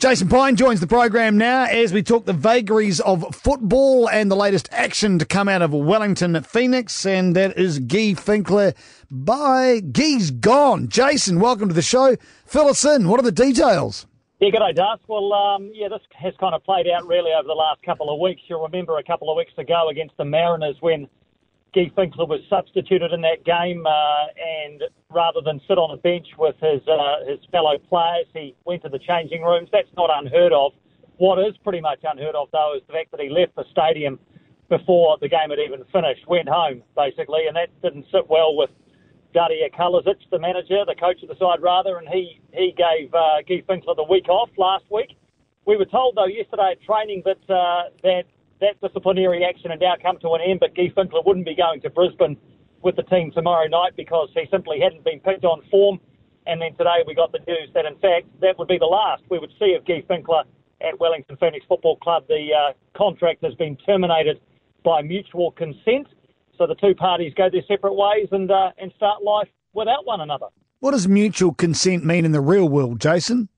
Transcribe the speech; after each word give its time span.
Jason 0.00 0.28
Pine 0.28 0.54
joins 0.54 0.78
the 0.78 0.86
program 0.86 1.36
now 1.36 1.64
as 1.64 1.92
we 1.92 2.04
talk 2.04 2.24
the 2.24 2.32
vagaries 2.32 3.00
of 3.00 3.34
football 3.34 4.08
and 4.08 4.30
the 4.30 4.36
latest 4.36 4.68
action 4.70 5.18
to 5.18 5.24
come 5.24 5.48
out 5.48 5.60
of 5.60 5.72
Wellington 5.72 6.40
Phoenix, 6.44 7.04
and 7.04 7.34
that 7.34 7.58
is 7.58 7.80
Guy 7.80 8.14
Finkler. 8.14 8.76
Bye. 9.10 9.80
Guy's 9.80 10.30
gone. 10.30 10.86
Jason, 10.86 11.40
welcome 11.40 11.66
to 11.66 11.74
the 11.74 11.82
show. 11.82 12.14
Fill 12.46 12.68
us 12.68 12.84
in. 12.84 13.08
What 13.08 13.18
are 13.18 13.24
the 13.24 13.32
details? 13.32 14.06
Yeah, 14.38 14.50
good 14.50 14.60
day, 14.60 14.72
Das. 14.72 15.00
Well, 15.08 15.32
um, 15.32 15.72
yeah, 15.74 15.88
this 15.88 16.02
has 16.14 16.32
kind 16.38 16.54
of 16.54 16.62
played 16.62 16.86
out 16.86 17.04
really 17.08 17.32
over 17.32 17.48
the 17.48 17.54
last 17.54 17.82
couple 17.82 18.08
of 18.14 18.20
weeks. 18.20 18.42
You'll 18.46 18.62
remember 18.62 18.98
a 18.98 19.02
couple 19.02 19.32
of 19.32 19.36
weeks 19.36 19.58
ago 19.58 19.88
against 19.90 20.16
the 20.16 20.24
Mariners 20.24 20.76
when 20.78 21.08
Guy 21.74 21.90
Finkler 21.96 22.26
was 22.26 22.40
substituted 22.48 23.12
in 23.12 23.20
that 23.20 23.44
game, 23.44 23.86
uh, 23.86 24.26
and 24.40 24.82
rather 25.10 25.40
than 25.44 25.60
sit 25.68 25.76
on 25.76 25.90
a 25.90 25.96
bench 25.98 26.26
with 26.38 26.56
his 26.60 26.80
uh, 26.88 27.24
his 27.26 27.38
fellow 27.52 27.76
players, 27.88 28.26
he 28.32 28.54
went 28.64 28.82
to 28.82 28.88
the 28.88 28.98
changing 28.98 29.42
rooms. 29.42 29.68
That's 29.70 29.92
not 29.96 30.10
unheard 30.12 30.52
of. 30.52 30.72
What 31.18 31.38
is 31.38 31.56
pretty 31.64 31.80
much 31.80 32.00
unheard 32.04 32.34
of, 32.34 32.48
though, 32.52 32.74
is 32.76 32.82
the 32.86 32.94
fact 32.94 33.10
that 33.10 33.20
he 33.20 33.28
left 33.28 33.54
the 33.56 33.64
stadium 33.70 34.18
before 34.68 35.18
the 35.20 35.28
game 35.28 35.50
had 35.50 35.58
even 35.58 35.84
finished, 35.92 36.26
went 36.26 36.48
home 36.48 36.82
basically, 36.94 37.46
and 37.46 37.56
that 37.56 37.68
didn't 37.82 38.06
sit 38.12 38.28
well 38.28 38.54
with 38.56 38.70
Darije 39.34 39.72
Kalezic, 39.74 40.16
the 40.30 40.38
manager, 40.38 40.84
the 40.86 40.94
coach 40.94 41.22
of 41.22 41.28
the 41.28 41.36
side 41.36 41.60
rather, 41.60 41.98
and 41.98 42.08
he 42.08 42.40
he 42.52 42.74
gave 42.76 43.12
uh, 43.14 43.42
Guy 43.48 43.62
Finkler 43.68 43.96
the 43.96 44.06
week 44.08 44.28
off 44.28 44.50
last 44.56 44.84
week. 44.90 45.16
We 45.66 45.76
were 45.76 45.86
told 45.86 46.16
though 46.16 46.26
yesterday 46.26 46.72
at 46.72 46.82
training 46.82 47.22
that 47.24 47.54
uh, 47.54 47.90
that 48.02 48.24
that 48.60 48.80
disciplinary 48.80 49.44
action 49.44 49.70
had 49.70 49.80
now 49.80 49.94
come 50.00 50.18
to 50.20 50.30
an 50.32 50.40
end, 50.40 50.60
but 50.60 50.74
Guy 50.74 50.92
Finkler 50.96 51.24
wouldn't 51.24 51.46
be 51.46 51.54
going 51.54 51.80
to 51.82 51.90
Brisbane 51.90 52.36
with 52.82 52.96
the 52.96 53.02
team 53.04 53.30
tomorrow 53.32 53.66
night 53.68 53.92
because 53.96 54.28
he 54.34 54.44
simply 54.50 54.80
hadn't 54.80 55.04
been 55.04 55.20
picked 55.20 55.44
on 55.44 55.62
form. 55.70 56.00
And 56.46 56.60
then 56.60 56.72
today 56.72 57.04
we 57.06 57.14
got 57.14 57.32
the 57.32 57.40
news 57.46 57.70
that, 57.74 57.84
in 57.84 57.94
fact, 57.98 58.26
that 58.40 58.58
would 58.58 58.68
be 58.68 58.78
the 58.78 58.86
last 58.86 59.22
we 59.30 59.38
would 59.38 59.52
see 59.58 59.74
of 59.74 59.84
Guy 59.84 60.02
Finkler 60.08 60.44
at 60.80 60.98
Wellington 60.98 61.36
Phoenix 61.38 61.66
Football 61.68 61.96
Club. 61.96 62.24
The 62.28 62.48
uh, 62.54 62.72
contract 62.96 63.44
has 63.44 63.54
been 63.54 63.76
terminated 63.84 64.40
by 64.84 65.02
mutual 65.02 65.50
consent. 65.52 66.06
So 66.56 66.66
the 66.66 66.74
two 66.76 66.94
parties 66.94 67.32
go 67.36 67.50
their 67.50 67.62
separate 67.68 67.94
ways 67.94 68.28
and, 68.32 68.50
uh, 68.50 68.70
and 68.78 68.92
start 68.96 69.22
life 69.22 69.48
without 69.74 70.06
one 70.06 70.20
another. 70.20 70.46
What 70.80 70.92
does 70.92 71.08
mutual 71.08 71.54
consent 71.54 72.04
mean 72.04 72.24
in 72.24 72.32
the 72.32 72.40
real 72.40 72.68
world, 72.68 73.00
Jason? 73.00 73.48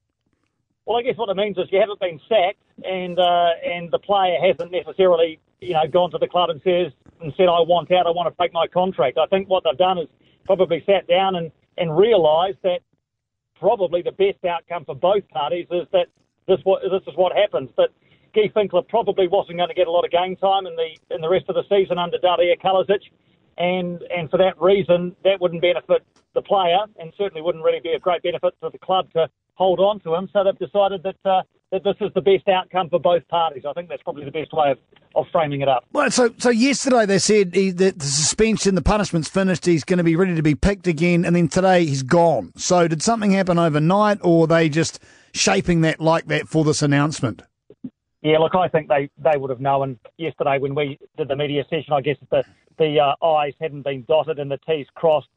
Well, 0.90 0.98
I 0.98 1.02
guess 1.02 1.16
what 1.18 1.28
it 1.28 1.36
means 1.36 1.56
is 1.56 1.68
you 1.70 1.78
haven't 1.78 2.00
been 2.00 2.20
sacked, 2.28 2.58
and 2.82 3.16
uh, 3.16 3.50
and 3.64 3.92
the 3.92 4.00
player 4.00 4.36
hasn't 4.42 4.72
necessarily, 4.72 5.38
you 5.60 5.74
know, 5.74 5.86
gone 5.86 6.10
to 6.10 6.18
the 6.18 6.26
club 6.26 6.50
and 6.50 6.60
says 6.64 6.90
and 7.20 7.32
said, 7.36 7.44
"I 7.44 7.62
want 7.62 7.92
out. 7.92 8.08
I 8.08 8.10
want 8.10 8.26
to 8.26 8.34
break 8.34 8.52
my 8.52 8.66
contract." 8.66 9.16
I 9.16 9.26
think 9.26 9.48
what 9.48 9.62
they've 9.62 9.78
done 9.78 9.98
is 9.98 10.08
probably 10.46 10.82
sat 10.86 11.06
down 11.06 11.36
and 11.36 11.52
and 11.78 11.96
realised 11.96 12.58
that 12.64 12.80
probably 13.54 14.02
the 14.02 14.10
best 14.10 14.44
outcome 14.44 14.84
for 14.84 14.96
both 14.96 15.22
parties 15.28 15.68
is 15.70 15.86
that 15.92 16.08
this 16.48 16.58
what 16.64 16.82
this 16.82 17.02
is 17.06 17.16
what 17.16 17.36
happens. 17.36 17.70
That 17.76 17.90
Guy 18.34 18.50
Finkler 18.52 18.82
probably 18.88 19.28
wasn't 19.28 19.58
going 19.58 19.68
to 19.68 19.76
get 19.76 19.86
a 19.86 19.92
lot 19.92 20.04
of 20.04 20.10
game 20.10 20.34
time 20.34 20.66
in 20.66 20.74
the 20.74 21.14
in 21.14 21.20
the 21.20 21.28
rest 21.28 21.44
of 21.48 21.54
the 21.54 21.62
season 21.70 21.98
under 21.98 22.18
Darije 22.18 22.60
Kalezic, 22.60 23.06
and 23.58 24.02
and 24.10 24.28
for 24.28 24.38
that 24.38 24.60
reason, 24.60 25.14
that 25.22 25.40
wouldn't 25.40 25.62
benefit 25.62 26.02
the 26.34 26.42
player, 26.42 26.80
and 26.98 27.12
certainly 27.16 27.42
wouldn't 27.42 27.62
really 27.62 27.78
be 27.78 27.92
a 27.92 28.00
great 28.00 28.24
benefit 28.24 28.54
to 28.60 28.70
the 28.70 28.78
club 28.78 29.06
to 29.12 29.30
hold 29.60 29.78
on 29.78 30.00
to 30.00 30.14
him. 30.14 30.28
So 30.32 30.42
they've 30.42 30.58
decided 30.58 31.02
that 31.02 31.16
uh, 31.30 31.42
that 31.70 31.84
this 31.84 31.96
is 32.00 32.10
the 32.14 32.22
best 32.22 32.48
outcome 32.48 32.88
for 32.88 32.98
both 32.98 33.28
parties. 33.28 33.64
I 33.68 33.74
think 33.74 33.90
that's 33.90 34.02
probably 34.02 34.24
the 34.24 34.30
best 34.30 34.52
way 34.52 34.70
of, 34.72 34.78
of 35.14 35.26
framing 35.30 35.60
it 35.60 35.68
up. 35.68 35.84
Well, 35.92 36.10
so 36.10 36.30
so 36.38 36.48
yesterday 36.48 37.04
they 37.04 37.18
said 37.18 37.54
he, 37.54 37.70
that 37.70 37.98
the 37.98 38.06
suspension, 38.06 38.74
the 38.74 38.82
punishment's 38.82 39.28
finished. 39.28 39.66
He's 39.66 39.84
going 39.84 39.98
to 39.98 40.04
be 40.04 40.16
ready 40.16 40.34
to 40.34 40.42
be 40.42 40.54
picked 40.54 40.86
again, 40.86 41.24
and 41.26 41.36
then 41.36 41.48
today 41.48 41.84
he's 41.84 42.02
gone. 42.02 42.52
So 42.56 42.88
did 42.88 43.02
something 43.02 43.32
happen 43.32 43.58
overnight, 43.58 44.18
or 44.22 44.46
they 44.46 44.70
just 44.70 44.98
shaping 45.32 45.82
that 45.82 46.00
like 46.00 46.26
that 46.26 46.48
for 46.48 46.64
this 46.64 46.80
announcement? 46.80 47.42
Yeah, 48.22 48.38
look, 48.38 48.54
I 48.54 48.68
think 48.68 48.88
they, 48.88 49.08
they 49.16 49.38
would 49.38 49.48
have 49.48 49.60
known 49.60 49.98
yesterday 50.18 50.58
when 50.58 50.74
we 50.74 50.98
did 51.16 51.28
the 51.28 51.36
media 51.36 51.64
session. 51.70 51.92
I 51.92 52.00
guess 52.00 52.16
the 52.30 52.44
the 52.78 52.98
uh, 52.98 53.26
I's 53.26 53.54
hadn't 53.60 53.82
been 53.82 54.04
dotted 54.08 54.38
and 54.38 54.50
the 54.50 54.58
T's 54.66 54.86
crossed 54.94 55.28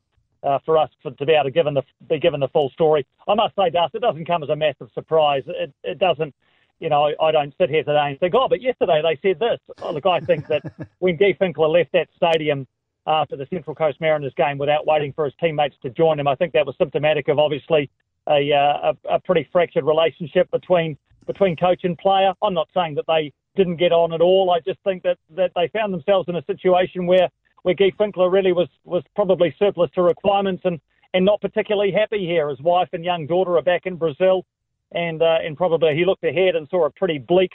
uh, 0.44 0.60
for 0.66 0.78
us 0.78 0.90
for, 1.02 1.12
to 1.12 1.26
be 1.26 1.34
able 1.34 1.46
to 1.46 1.52
given 1.52 1.74
the, 1.74 1.84
be 2.10 2.20
given 2.20 2.40
the 2.40 2.48
full 2.50 2.70
story. 2.72 3.06
I 3.28 3.36
must 3.36 3.56
say, 3.56 3.70
Dust, 3.70 3.96
it 3.96 4.02
doesn't 4.02 4.26
come 4.26 4.44
as 4.44 4.50
a 4.50 4.56
massive 4.56 4.90
surprise. 4.94 5.44
It, 5.48 5.74
it 5.84 6.00
doesn't, 6.00 6.34
you 6.80 6.90
know, 6.90 7.06
I, 7.06 7.28
I 7.28 7.32
don't 7.32 7.54
sit 7.58 7.70
here 7.70 7.84
today 7.84 8.10
and 8.10 8.20
think, 8.20 8.34
oh, 8.36 8.48
but 8.48 8.62
yesterday 8.62 9.02
they 9.02 9.20
said 9.28 9.40
this. 9.40 9.60
Oh, 9.82 9.94
look, 9.94 10.06
I 10.06 10.20
think 10.20 10.48
that 10.48 10.64
when 11.00 11.16
Guy 11.18 11.34
Finkler 11.40 11.72
left 11.72 11.92
that 11.94 12.10
stadium 12.16 12.68
after 13.08 13.36
the 13.36 13.48
Central 13.50 13.76
Coast 13.76 14.00
Mariners 14.02 14.34
game 14.36 14.58
without 14.58 14.86
waiting 14.86 15.14
for 15.14 15.26
his 15.26 15.34
teammates 15.40 15.76
to 15.82 15.90
join 15.90 16.20
him, 16.20 16.28
I 16.28 16.36
think 16.36 16.54
that 16.54 16.66
was 16.66 16.76
symptomatic 16.78 17.28
of 17.28 17.40
obviously 17.40 17.90
a, 18.28 18.52
uh, 18.54 18.94
a, 19.10 19.16
a 19.16 19.20
pretty 19.20 19.48
fractured 19.52 19.86
relationship 19.86 20.50
between 20.52 20.98
between 21.26 21.56
coach 21.56 21.82
and 21.84 21.98
player. 21.98 22.34
I'm 22.42 22.54
not 22.54 22.68
saying 22.74 22.96
that 22.96 23.06
they 23.08 23.32
didn't 23.56 23.78
get 23.78 23.94
on 23.94 24.14
at 24.14 24.20
all. 24.22 24.52
I 24.52 24.60
just 24.60 24.80
think 24.84 25.04
that, 25.04 25.18
that 25.36 25.52
they 25.56 25.70
found 25.70 25.94
themselves 25.94 26.28
in 26.28 26.36
a 26.36 26.44
situation 26.46 27.06
where 27.06 27.30
where 27.64 27.74
Guy 27.74 27.92
Finkler 28.00 28.32
really 28.32 28.54
was, 28.54 28.70
was 28.84 29.04
probably 29.16 29.56
surplus 29.58 29.90
to 29.96 30.02
requirements 30.02 30.62
and, 30.66 30.80
and 31.14 31.26
not 31.26 31.42
particularly 31.42 31.92
happy 31.92 32.26
here. 32.26 32.50
His 32.50 32.62
wife 32.62 32.90
and 32.94 33.04
young 33.04 33.26
daughter 33.26 33.58
are 33.58 33.62
back 33.62 33.86
in 33.86 33.96
Brazil, 33.96 34.46
and 34.92 35.22
uh, 35.22 35.38
and 35.44 35.58
probably 35.58 35.96
he 35.96 36.06
looked 36.06 36.24
ahead 36.24 36.56
and 36.56 36.68
saw 36.70 36.86
a 36.86 36.92
pretty 36.92 37.18
bleak 37.18 37.52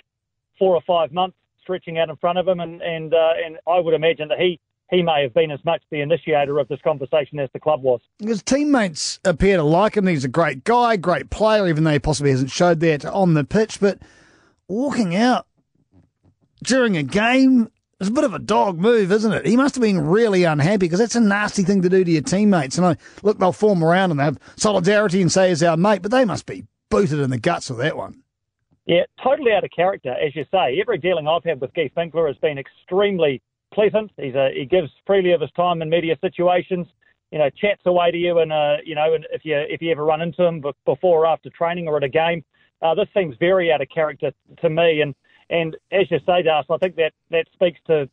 four 0.58 0.74
or 0.74 0.82
five 0.86 1.12
months 1.12 1.36
stretching 1.62 1.98
out 1.98 2.08
in 2.08 2.16
front 2.16 2.38
of 2.38 2.48
him, 2.48 2.60
and 2.60 2.82
and 2.82 3.14
uh, 3.14 3.32
and 3.44 3.58
I 3.66 3.78
would 3.78 3.94
imagine 3.94 4.28
that 4.28 4.38
he. 4.38 4.58
He 4.90 5.02
may 5.02 5.22
have 5.22 5.34
been 5.34 5.50
as 5.50 5.62
much 5.66 5.82
the 5.90 6.00
initiator 6.00 6.58
of 6.58 6.66
this 6.68 6.80
conversation 6.80 7.38
as 7.40 7.50
the 7.52 7.60
club 7.60 7.82
was. 7.82 8.00
His 8.20 8.42
teammates 8.42 9.20
appear 9.22 9.58
to 9.58 9.62
like 9.62 9.98
him. 9.98 10.06
He's 10.06 10.24
a 10.24 10.28
great 10.28 10.64
guy, 10.64 10.96
great 10.96 11.28
player, 11.28 11.68
even 11.68 11.84
though 11.84 11.90
he 11.90 11.98
possibly 11.98 12.30
hasn't 12.30 12.50
showed 12.50 12.80
that 12.80 13.04
on 13.04 13.34
the 13.34 13.44
pitch. 13.44 13.80
But 13.80 13.98
walking 14.66 15.14
out 15.14 15.46
during 16.64 16.96
a 16.96 17.02
game 17.02 17.70
it's 18.00 18.08
a 18.08 18.12
bit 18.12 18.24
of 18.24 18.34
a 18.34 18.38
dog 18.38 18.78
move, 18.78 19.10
isn't 19.10 19.32
it? 19.32 19.46
He 19.46 19.56
must 19.56 19.74
have 19.74 19.82
been 19.82 20.00
really 20.00 20.44
unhappy 20.44 20.78
because 20.78 21.00
that's 21.00 21.16
a 21.16 21.20
nasty 21.20 21.64
thing 21.64 21.82
to 21.82 21.88
do 21.88 22.04
to 22.04 22.10
your 22.10 22.22
teammates. 22.22 22.78
And 22.78 22.86
I 22.86 22.96
look, 23.22 23.38
they'll 23.38 23.52
form 23.52 23.82
around 23.82 24.12
and 24.12 24.20
they 24.20 24.24
have 24.24 24.38
solidarity 24.56 25.20
and 25.20 25.32
say, 25.32 25.50
"As 25.50 25.62
our 25.62 25.76
mate," 25.76 26.02
but 26.02 26.10
they 26.10 26.24
must 26.24 26.46
be 26.46 26.64
booted 26.90 27.18
in 27.18 27.30
the 27.30 27.38
guts 27.38 27.70
with 27.70 27.80
that 27.80 27.96
one. 27.96 28.22
Yeah, 28.86 29.02
totally 29.22 29.52
out 29.52 29.64
of 29.64 29.70
character, 29.70 30.12
as 30.12 30.34
you 30.34 30.44
say. 30.50 30.80
Every 30.80 30.96
dealing 30.96 31.28
I've 31.28 31.44
had 31.44 31.60
with 31.60 31.74
Guy 31.74 31.90
Finkler 31.94 32.26
has 32.26 32.38
been 32.38 32.56
extremely 32.56 33.42
pleasant. 33.74 34.10
He's 34.16 34.34
a, 34.34 34.50
he 34.54 34.64
gives 34.64 34.90
freely 35.06 35.32
of 35.32 35.40
his 35.40 35.50
time 35.52 35.82
in 35.82 35.90
media 35.90 36.16
situations. 36.20 36.86
You 37.30 37.38
know, 37.38 37.50
chats 37.50 37.82
away 37.84 38.10
to 38.12 38.16
you, 38.16 38.38
and 38.38 38.52
uh, 38.52 38.76
you 38.84 38.94
know, 38.94 39.12
and 39.12 39.26
if 39.32 39.44
you 39.44 39.56
if 39.56 39.82
you 39.82 39.90
ever 39.90 40.04
run 40.04 40.22
into 40.22 40.44
him 40.44 40.62
before 40.86 41.24
or 41.24 41.26
after 41.26 41.50
training 41.50 41.88
or 41.88 41.96
at 41.96 42.04
a 42.04 42.08
game, 42.08 42.44
uh, 42.80 42.94
this 42.94 43.08
seems 43.12 43.36
very 43.38 43.72
out 43.72 43.82
of 43.82 43.88
character 43.88 44.32
to 44.62 44.70
me. 44.70 45.02
And 45.02 45.14
and 45.50 45.76
as 45.92 46.10
you 46.10 46.18
say, 46.26 46.42
Das, 46.42 46.66
I 46.70 46.76
think 46.78 46.96
that, 46.96 47.12
that 47.30 47.46
speaks 47.52 47.80
to 47.86 48.08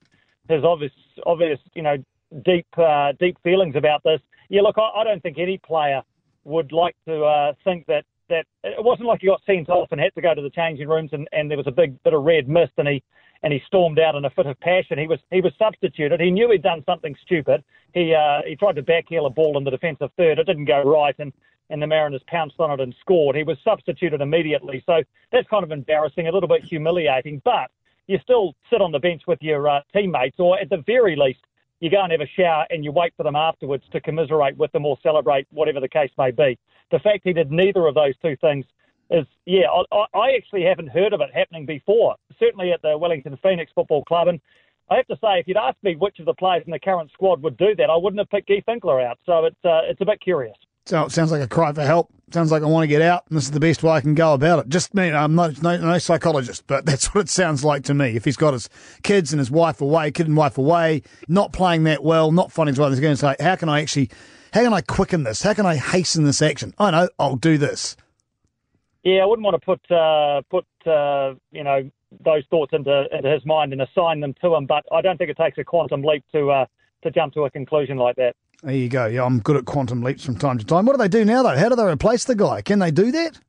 his 0.48 0.64
obvious, 0.64 0.92
obvious, 1.26 1.60
you 1.74 1.82
know, 1.82 1.98
deep, 2.44 2.68
uh, 2.78 3.14
deep 3.20 3.38
feelings 3.44 3.76
about 3.76 4.04
this. 4.04 4.22
Yeah, 4.50 4.62
look, 4.62 4.78
I, 4.78 5.02
I, 5.02 5.04
don't 5.04 5.22
think 5.22 5.38
any 5.38 5.58
player 5.58 6.02
would 6.44 6.72
like 6.72 6.96
to 7.08 7.24
uh, 7.24 7.54
think 7.64 7.88
that 7.88 8.06
that 8.28 8.46
it 8.64 8.84
wasn't 8.84 9.08
like 9.08 9.22
he 9.22 9.28
got 9.28 9.42
sent 9.46 9.70
off 9.70 9.92
and 9.92 10.02
had 10.02 10.14
to 10.16 10.22
go 10.22 10.34
to 10.34 10.42
the 10.42 10.50
changing 10.50 10.88
rooms 10.88 11.12
and, 11.14 11.28
and 11.32 11.50
there 11.50 11.58
was 11.58 11.68
a 11.68 11.72
big 11.72 12.02
bit 12.02 12.14
of 12.14 12.24
red 12.24 12.50
mist 12.50 12.72
and 12.78 12.88
he 12.88 13.04
and 13.44 13.54
he 13.54 13.62
stormed 13.68 14.00
out 14.00 14.16
in 14.16 14.26
a 14.26 14.30
fit 14.32 14.48
of 14.48 14.60
passion. 14.60 14.98
He 14.98 15.08
was 15.08 15.20
he 15.32 15.42
was 15.42 15.54
substituted. 15.60 16.20
He 16.20 16.32
knew 16.32 16.50
he'd 16.50 16.64
done 16.64 16.84
something 16.86 17.16
stupid. 17.22 17.64
He 17.94 18.14
uh, 18.14 18.42
he 18.48 18.56
tried 18.56 18.76
to 18.78 18.84
backheel 18.84 19.28
a 19.28 19.30
ball 19.30 19.58
in 19.58 19.64
the 19.64 19.72
defensive 19.72 20.10
third. 20.18 20.40
It 20.40 20.48
didn't 20.48 20.66
go 20.66 20.82
right 20.82 21.16
and 21.20 21.32
and 21.70 21.82
the 21.82 21.88
Mariners 21.88 22.22
pounced 22.28 22.60
on 22.60 22.72
it 22.72 22.80
and 22.80 22.96
scored. 23.02 23.36
He 23.36 23.44
was 23.44 23.58
substituted 23.64 24.22
immediately. 24.22 24.84
So 24.86 25.02
that's 25.32 25.48
kind 25.50 25.64
of 25.64 25.72
embarrassing, 25.72 26.28
a 26.28 26.32
little 26.32 26.50
bit 26.50 26.64
humiliating, 26.64 27.42
but 27.44 27.72
you 28.08 28.20
still 28.22 28.54
sit 28.70 28.82
on 28.82 28.92
the 28.92 29.00
bench 29.00 29.24
with 29.28 29.42
your 29.42 29.68
uh, 29.68 29.82
teammates, 29.94 30.40
or 30.40 30.60
at 30.60 30.70
the 30.70 30.84
very 30.86 31.16
least, 31.16 31.40
you 31.80 31.90
go 31.90 32.02
and 32.02 32.12
have 32.12 32.22
a 32.22 32.28
shower 32.28 32.66
and 32.70 32.84
you 32.84 32.92
wait 32.92 33.14
for 33.18 33.24
them 33.24 33.36
afterwards 33.36 33.84
to 33.92 34.00
commiserate 34.00 34.56
with 34.58 34.72
them 34.72 34.86
or 34.86 34.98
celebrate, 35.04 35.48
whatever 35.52 35.80
the 35.80 35.90
case 35.90 36.12
may 36.18 36.32
be. 36.32 36.58
The 36.92 37.00
fact 37.00 37.22
he 37.24 37.34
did 37.34 37.52
neither 37.52 37.86
of 37.88 37.96
those 37.96 38.14
two 38.22 38.36
things 38.38 38.66
is, 39.10 39.26
yeah, 39.46 39.66
I, 39.92 40.06
I 40.18 40.36
actually 40.36 40.64
haven't 40.64 40.88
heard 40.88 41.14
of 41.14 41.22
it 41.22 41.34
happening 41.34 41.66
before, 41.66 42.16
certainly 42.40 42.72
at 42.72 42.82
the 42.82 42.98
Wellington 42.98 43.38
Phoenix 43.42 43.72
Football 43.74 44.04
Club. 44.06 44.28
And 44.30 44.40
I 44.90 44.96
have 44.96 45.08
to 45.08 45.16
say, 45.16 45.40
if 45.40 45.48
you'd 45.48 45.58
asked 45.58 45.84
me 45.84 45.96
which 45.96 46.20
of 46.20 46.26
the 46.26 46.34
players 46.34 46.64
in 46.66 46.72
the 46.72 46.80
current 46.80 47.12
squad 47.12 47.42
would 47.42 47.58
do 47.58 47.76
that, 47.76 47.90
I 47.90 47.96
wouldn't 47.96 48.20
have 48.20 48.30
picked 48.30 48.48
Guy 48.48 48.64
Finkler 48.68 49.04
out. 49.04 49.20
So 49.26 49.46
it's, 49.46 49.66
uh, 49.66 49.82
it's 49.84 50.02
a 50.02 50.06
bit 50.06 50.22
curious. 50.22 50.58
So 50.86 51.04
it 51.04 51.12
sounds 51.12 51.32
like 51.32 51.42
a 51.42 51.48
cry 51.48 51.74
for 51.74 51.82
help. 51.82 52.12
Sounds 52.32 52.52
like 52.52 52.62
I 52.62 52.68
want 52.68 52.84
to 52.84 52.88
get 52.88 53.02
out, 53.02 53.24
and 53.30 53.38
this 53.38 53.46
is 53.46 53.52
the 53.52 53.60
best 53.60 53.82
way 53.82 53.92
I 53.92 54.02
can 54.02 54.14
go 54.14 54.34
about 54.34 54.60
it. 54.60 54.70
Just 54.70 54.94
me. 54.94 55.12
I'm 55.12 55.36
not 55.36 55.62
no, 55.62 55.78
no 55.78 55.98
psychologist, 55.98 56.64
but 56.68 56.86
that's 56.86 57.14
what 57.14 57.22
it 57.22 57.30
sounds 57.30 57.64
like 57.64 57.84
to 57.86 57.94
me. 57.94 58.16
If 58.16 58.26
he's 58.26 58.38
got 58.38 58.54
his 58.54 58.70
kids 59.04 59.32
and 59.32 59.40
his 59.40 59.50
wife 59.50 59.82
away, 59.82 60.12
kid 60.12 60.28
and 60.28 60.38
wife 60.38 60.58
away, 60.58 61.02
not 61.28 61.54
playing 61.54 61.84
that 61.84 62.04
well, 62.04 62.32
not 62.32 62.52
finding 62.52 62.74
his 62.74 62.80
way, 62.80 62.90
he's 62.90 63.00
going 63.00 63.14
to 63.14 63.18
say, 63.18 63.36
"How 63.40 63.56
can 63.56 63.70
I 63.70 63.82
actually? 63.82 64.10
How 64.54 64.64
can 64.64 64.74
I 64.74 64.82
quicken 64.82 65.24
this? 65.24 65.42
How 65.42 65.54
can 65.54 65.66
I 65.66 65.76
hasten 65.76 66.24
this 66.24 66.42
action? 66.42 66.74
I 66.78 66.92
know 66.92 67.10
I'll 67.20 67.36
do 67.36 67.58
this." 67.58 67.96
Yeah, 69.04 69.22
I 69.22 69.26
wouldn't 69.26 69.46
want 69.46 69.62
to 69.62 69.66
put 69.66 69.92
uh, 69.92 70.42
put 70.50 70.66
uh, 70.88 71.36
you 71.52 71.64
know 71.64 71.90
those 72.24 72.44
thoughts 72.50 72.74
into 72.74 73.06
into 73.12 73.30
his 73.30 73.46
mind 73.46 73.72
and 73.72 73.82
assign 73.82 74.20
them 74.20 74.34
to 74.42 74.56
him, 74.56 74.66
but 74.66 74.84
I 74.92 75.02
don't 75.02 75.18
think 75.18 75.30
it 75.30 75.38
takes 75.38 75.58
a 75.58 75.64
quantum 75.64 76.04
leap 76.04 76.24
to 76.32 76.50
uh, 76.50 76.66
to 77.04 77.12
jump 77.12 77.34
to 77.34 77.46
a 77.46 77.50
conclusion 77.50 77.98
like 77.98 78.16
that. 78.18 78.36
There 78.64 78.74
you 78.74 78.90
go. 78.90 79.06
Yeah, 79.06 79.24
I'm 79.24 79.40
good 79.40 79.58
at 79.58 79.66
quantum 79.66 80.02
leaps 80.02 80.26
from 80.26 80.38
time 80.38 80.58
to 80.58 80.66
time. 80.66 80.86
What 80.86 80.94
do 80.94 80.98
they 80.98 81.08
do 81.08 81.26
now, 81.26 81.44
though? 81.44 81.58
How 81.58 81.70
do 81.70 81.76
they 81.76 81.86
replace 81.86 82.26
the 82.26 82.36
guy? 82.36 82.62
Can 82.62 82.80
they 82.80 82.92
do 82.92 83.12
that? 83.12 83.40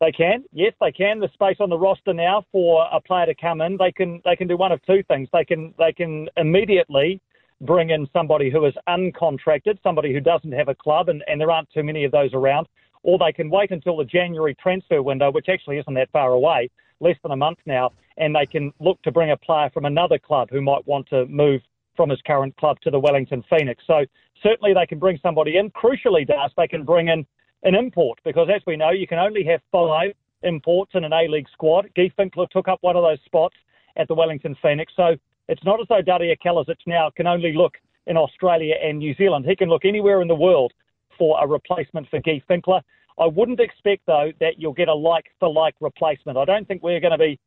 They 0.00 0.12
can, 0.12 0.44
yes, 0.52 0.72
they 0.80 0.92
can. 0.92 1.20
The 1.20 1.28
space 1.34 1.58
on 1.60 1.68
the 1.68 1.78
roster 1.78 2.14
now 2.14 2.42
for 2.50 2.88
a 2.90 3.02
player 3.02 3.26
to 3.26 3.34
come 3.34 3.60
in, 3.60 3.76
they 3.76 3.92
can 3.92 4.22
they 4.24 4.34
can 4.34 4.48
do 4.48 4.56
one 4.56 4.72
of 4.72 4.80
two 4.86 5.02
things. 5.02 5.28
They 5.30 5.44
can 5.44 5.74
they 5.78 5.92
can 5.92 6.26
immediately 6.38 7.20
bring 7.60 7.90
in 7.90 8.08
somebody 8.10 8.50
who 8.50 8.64
is 8.64 8.72
uncontracted, 8.88 9.78
somebody 9.82 10.14
who 10.14 10.20
doesn't 10.20 10.52
have 10.52 10.68
a 10.68 10.74
club, 10.74 11.10
and, 11.10 11.22
and 11.28 11.38
there 11.38 11.50
aren't 11.50 11.70
too 11.70 11.82
many 11.82 12.04
of 12.04 12.12
those 12.12 12.32
around, 12.32 12.66
or 13.02 13.18
they 13.18 13.32
can 13.32 13.50
wait 13.50 13.70
until 13.70 13.98
the 13.98 14.04
January 14.04 14.54
transfer 14.54 15.02
window, 15.02 15.30
which 15.30 15.50
actually 15.50 15.76
isn't 15.76 15.94
that 15.94 16.10
far 16.10 16.32
away, 16.32 16.70
less 17.00 17.16
than 17.22 17.32
a 17.32 17.36
month 17.36 17.58
now, 17.66 17.90
and 18.16 18.34
they 18.34 18.46
can 18.46 18.72
look 18.80 19.00
to 19.02 19.12
bring 19.12 19.30
a 19.30 19.36
player 19.36 19.68
from 19.68 19.84
another 19.84 20.18
club 20.18 20.48
who 20.50 20.62
might 20.62 20.86
want 20.86 21.06
to 21.08 21.26
move 21.26 21.60
from 22.00 22.08
his 22.08 22.22
current 22.22 22.56
club 22.56 22.80
to 22.80 22.90
the 22.90 22.98
Wellington 22.98 23.44
Phoenix. 23.50 23.84
So 23.86 24.06
certainly 24.42 24.72
they 24.72 24.86
can 24.86 24.98
bring 24.98 25.18
somebody 25.22 25.58
in. 25.58 25.68
Crucially, 25.72 26.26
Das, 26.26 26.50
they 26.56 26.66
can 26.66 26.82
bring 26.82 27.08
in 27.08 27.26
an 27.62 27.74
import 27.74 28.18
because, 28.24 28.48
as 28.48 28.62
we 28.66 28.74
know, 28.74 28.88
you 28.88 29.06
can 29.06 29.18
only 29.18 29.44
have 29.44 29.60
five 29.70 30.12
imports 30.42 30.92
in 30.94 31.04
an 31.04 31.12
A 31.12 31.28
League 31.28 31.48
squad. 31.52 31.90
Guy 31.94 32.10
Finkler 32.18 32.48
took 32.48 32.68
up 32.68 32.78
one 32.80 32.96
of 32.96 33.02
those 33.02 33.18
spots 33.26 33.54
at 33.98 34.08
the 34.08 34.14
Wellington 34.14 34.56
Phoenix. 34.62 34.94
So 34.96 35.14
it's 35.50 35.62
not 35.62 35.78
as 35.78 35.88
though 35.88 36.00
Darije 36.00 36.38
Kalezic 36.42 36.78
now 36.86 37.10
can 37.14 37.26
only 37.26 37.52
look 37.52 37.74
in 38.06 38.16
Australia 38.16 38.76
and 38.82 38.98
New 38.98 39.14
Zealand. 39.16 39.44
He 39.46 39.54
can 39.54 39.68
look 39.68 39.84
anywhere 39.84 40.22
in 40.22 40.28
the 40.28 40.34
world 40.34 40.72
for 41.18 41.38
a 41.38 41.46
replacement 41.46 42.08
for 42.08 42.18
Guy 42.20 42.42
Finkler. 42.48 42.80
I 43.18 43.26
wouldn't 43.26 43.60
expect, 43.60 44.06
though, 44.06 44.32
that 44.40 44.58
you'll 44.58 44.72
get 44.72 44.88
a 44.88 44.94
like 44.94 45.26
for 45.38 45.52
like 45.52 45.74
replacement. 45.80 46.38
I 46.38 46.46
don't 46.46 46.66
think 46.66 46.82
we're 46.82 46.98
going 46.98 47.12
to 47.12 47.18
be 47.18 47.38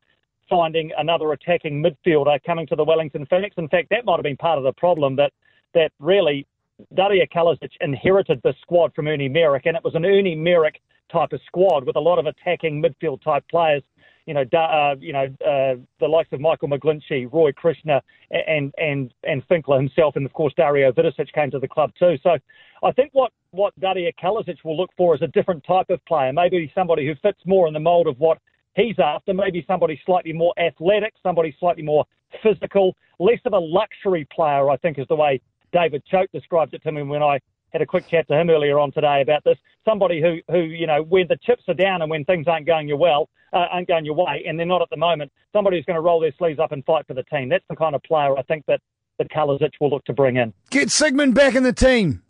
finding 0.54 0.92
another 1.00 1.32
attacking 1.32 1.84
midfielder 1.84 2.38
coming 2.46 2.68
to 2.68 2.76
the 2.76 2.84
Wellington 2.84 3.26
Phoenix. 3.26 3.56
In 3.58 3.68
fact, 3.70 3.88
that 3.90 4.06
might 4.06 4.18
have 4.18 4.24
been 4.24 4.38
part 4.38 4.60
of 4.60 4.64
the 4.64 4.74
problem 4.74 5.16
that 5.16 5.32
that 5.74 5.92
really 6.00 6.46
Darije 6.94 7.28
Kalezic 7.34 7.72
inherited 7.82 8.40
the 8.44 8.54
squad 8.62 8.94
from 8.94 9.08
Ernie 9.08 9.30
Merrick, 9.30 9.66
and 9.66 9.76
it 9.76 9.84
was 9.84 9.96
an 9.96 10.06
Ernie 10.06 10.36
Merrick 10.36 10.80
type 11.12 11.34
of 11.34 11.42
squad 11.48 11.86
with 11.86 11.96
a 11.96 12.00
lot 12.00 12.20
of 12.20 12.28
attacking 12.28 12.84
midfield 12.84 13.24
type 13.24 13.44
players. 13.50 13.82
You 14.28 14.36
know, 14.36 14.44
uh, 14.58 14.96
you 15.00 15.12
know, 15.12 15.26
uh, 15.46 15.76
the 16.00 16.08
likes 16.08 16.30
of 16.32 16.40
Michael 16.40 16.70
McGlinchey, 16.70 17.34
Roy 17.34 17.52
Krishna, 17.52 18.04
and 18.30 18.72
and 18.78 19.12
and 19.24 19.46
Finkler 19.48 19.78
himself, 19.78 20.16
and 20.16 20.26
of 20.26 20.34
course 20.34 20.54
Dario 20.56 20.92
Vidosic 20.92 21.34
came 21.34 21.50
to 21.50 21.60
the 21.60 21.68
club 21.68 21.92
too. 21.98 22.16
So, 22.22 22.38
I 22.84 22.92
think 22.92 23.10
what 23.14 23.32
what 23.50 23.74
Darije 23.80 24.14
Kalezic 24.24 24.64
will 24.64 24.78
look 24.78 24.92
for 24.96 25.16
is 25.16 25.24
a 25.24 25.28
different 25.28 25.64
type 25.66 25.90
of 25.90 26.04
player, 26.06 26.32
maybe 26.32 26.72
somebody 26.76 27.08
who 27.08 27.16
fits 27.24 27.40
more 27.48 27.68
in 27.68 27.74
the 27.74 27.80
mould 27.80 28.06
of 28.06 28.20
what 28.20 28.38
he's 28.76 29.00
after. 29.00 29.34
Maybe 29.34 29.64
somebody 29.68 30.02
slightly 30.06 30.34
more 30.34 30.54
athletic, 30.58 31.14
somebody 31.24 31.56
slightly 31.60 31.84
more 31.84 32.06
physical, 32.42 32.96
less 33.20 33.40
of 33.46 33.54
a 33.54 33.60
luxury 33.60 34.28
player. 34.34 34.70
I 34.70 34.78
think 34.78 35.00
is 35.00 35.08
the 35.08 35.16
way 35.16 35.42
David 35.72 36.04
Choate 36.06 36.32
described 36.32 36.74
it 36.74 36.84
to 36.84 36.92
me 36.92 37.04
when 37.04 37.24
I 37.24 37.40
had 37.72 37.82
a 37.82 37.86
quick 37.86 38.08
chat 38.08 38.28
to 38.28 38.40
him 38.40 38.50
earlier 38.50 38.80
on 38.80 38.92
today 38.92 39.22
about 39.22 39.44
this. 39.44 39.58
Somebody 39.84 40.22
who, 40.22 40.38
who 40.52 40.60
you 40.62 40.88
know, 40.88 41.02
when 41.02 41.28
the 41.28 41.38
chips 41.44 41.64
are 41.68 41.74
down 41.74 42.02
and 42.02 42.10
when 42.10 42.24
things 42.26 42.48
aren't 42.48 42.68
going 42.68 42.88
your 42.88 42.98
well, 42.98 43.30
uh, 43.52 43.68
aren't 43.72 43.88
going 43.88 44.06
your 44.06 44.16
way, 44.16 44.44
and 44.48 44.58
they're 44.58 44.66
not 44.66 44.82
at 44.82 44.90
the 44.90 44.98
moment, 44.98 45.32
somebody 45.52 45.78
who's 45.78 45.86
going 45.86 45.96
to 45.96 46.02
roll 46.02 46.20
their 46.20 46.34
sleeves 46.38 46.60
up 46.60 46.72
and 46.72 46.86
fight 46.86 47.06
for 47.08 47.14
the 47.14 47.24
team. 47.24 47.50
That's 47.50 47.66
the 47.70 47.76
kind 47.76 47.96
of 47.96 48.02
player 48.04 48.38
I 48.38 48.42
think 48.44 48.66
that 48.68 48.80
that 49.20 49.30
Kalezic 49.30 49.74
will 49.80 49.92
look 49.92 50.04
to 50.06 50.14
bring 50.14 50.38
in. 50.38 50.54
Get 50.72 50.90
Sigmund 50.90 51.36
back 51.36 51.54
in 51.54 51.62
the 51.62 51.74
team. 51.74 52.24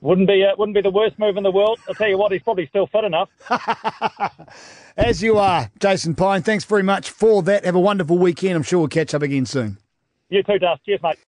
Wouldn't 0.00 0.28
be 0.28 0.44
uh, 0.44 0.54
wouldn't 0.58 0.74
be 0.74 0.82
the 0.82 0.90
worst 0.90 1.18
move 1.18 1.36
in 1.36 1.42
the 1.42 1.50
world. 1.50 1.78
I'll 1.88 1.94
tell 1.94 2.08
you 2.08 2.18
what, 2.18 2.30
he's 2.32 2.42
probably 2.42 2.66
still 2.66 2.86
fit 2.86 3.04
enough. 3.04 3.30
As 4.96 5.22
you 5.22 5.38
are, 5.38 5.70
Jason 5.80 6.14
Pine. 6.14 6.42
Thanks 6.42 6.64
very 6.64 6.82
much 6.82 7.10
for 7.10 7.42
that. 7.42 7.64
Have 7.64 7.74
a 7.74 7.80
wonderful 7.80 8.18
weekend. 8.18 8.54
I'm 8.54 8.62
sure 8.62 8.80
we'll 8.80 8.88
catch 8.88 9.14
up 9.14 9.22
again 9.22 9.46
soon. 9.46 9.78
You 10.28 10.42
too, 10.42 10.58
Dust. 10.58 10.84
Cheers, 10.84 11.00
mate. 11.02 11.18